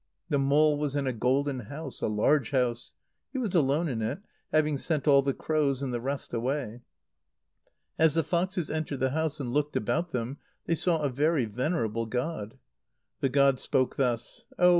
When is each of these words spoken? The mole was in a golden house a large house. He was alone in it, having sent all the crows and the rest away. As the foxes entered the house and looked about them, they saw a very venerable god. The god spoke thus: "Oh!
The 0.29 0.39
mole 0.39 0.79
was 0.79 0.95
in 0.95 1.05
a 1.05 1.13
golden 1.13 1.59
house 1.59 2.01
a 2.01 2.07
large 2.07 2.49
house. 2.49 2.93
He 3.33 3.37
was 3.37 3.53
alone 3.53 3.87
in 3.87 4.01
it, 4.01 4.17
having 4.51 4.75
sent 4.79 5.07
all 5.07 5.21
the 5.21 5.31
crows 5.31 5.83
and 5.83 5.93
the 5.93 6.01
rest 6.01 6.33
away. 6.33 6.81
As 7.99 8.15
the 8.15 8.23
foxes 8.23 8.71
entered 8.71 8.99
the 9.01 9.11
house 9.11 9.39
and 9.39 9.53
looked 9.53 9.75
about 9.75 10.09
them, 10.09 10.39
they 10.65 10.73
saw 10.73 11.03
a 11.03 11.09
very 11.09 11.45
venerable 11.45 12.07
god. 12.07 12.57
The 13.19 13.29
god 13.29 13.59
spoke 13.59 13.97
thus: 13.97 14.45
"Oh! 14.57 14.69